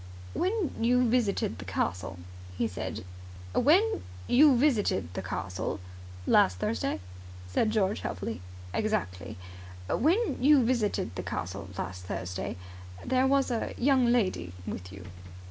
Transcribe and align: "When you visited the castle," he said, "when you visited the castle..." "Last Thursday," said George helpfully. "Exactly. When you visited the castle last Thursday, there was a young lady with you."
"When 0.33 0.73
you 0.79 1.07
visited 1.07 1.59
the 1.59 1.65
castle," 1.65 2.17
he 2.57 2.67
said, 2.67 3.05
"when 3.53 4.01
you 4.25 4.57
visited 4.57 5.13
the 5.13 5.21
castle..." 5.21 5.79
"Last 6.25 6.57
Thursday," 6.57 6.99
said 7.47 7.69
George 7.69 7.99
helpfully. 7.99 8.41
"Exactly. 8.73 9.37
When 9.87 10.41
you 10.43 10.65
visited 10.65 11.13
the 11.13 11.21
castle 11.21 11.69
last 11.77 12.05
Thursday, 12.05 12.57
there 13.05 13.27
was 13.27 13.51
a 13.51 13.75
young 13.77 14.07
lady 14.07 14.53
with 14.65 14.91
you." 14.91 15.05